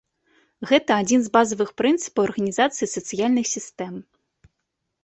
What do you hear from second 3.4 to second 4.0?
сістэм.